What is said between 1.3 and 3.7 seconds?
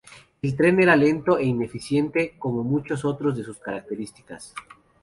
e ineficiente, como muchos otros de sus